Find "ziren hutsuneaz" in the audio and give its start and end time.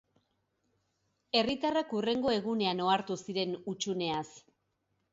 3.27-4.29